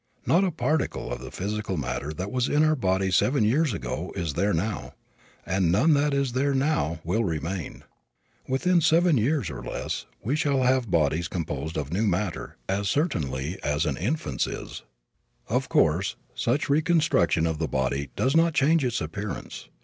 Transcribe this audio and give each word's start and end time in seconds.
Not 0.25 0.43
a 0.43 0.49
particle 0.49 1.13
of 1.13 1.19
the 1.21 1.29
physical 1.29 1.77
matter 1.77 2.11
that 2.11 2.31
was 2.31 2.49
in 2.49 2.63
our 2.63 2.75
bodies 2.75 3.15
seven 3.17 3.43
years 3.43 3.71
ago 3.71 4.11
is 4.15 4.33
there 4.33 4.51
now, 4.51 4.95
and 5.45 5.71
none 5.71 5.93
that 5.93 6.11
is 6.11 6.31
there 6.31 6.55
now 6.55 6.99
will 7.03 7.23
remain. 7.23 7.83
Within 8.47 8.81
seven 8.81 9.15
years, 9.19 9.51
or 9.51 9.61
less, 9.61 10.07
we 10.23 10.35
shall 10.35 10.63
have 10.63 10.89
bodies 10.89 11.27
composed 11.27 11.77
of 11.77 11.93
new 11.93 12.07
matter 12.07 12.57
as 12.67 12.89
certainly 12.89 13.59
as 13.61 13.85
an 13.85 13.95
infant's 13.95 14.47
is. 14.47 14.81
Of 15.47 15.69
course 15.69 16.15
such 16.33 16.67
reconstruction 16.67 17.45
of 17.45 17.59
the 17.59 17.67
body 17.67 18.09
does 18.15 18.35
not 18.35 18.55
change 18.55 18.83
its 18.83 19.01
appearance. 19.01 19.69